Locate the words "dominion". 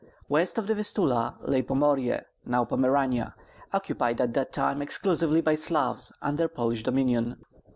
6.81-7.45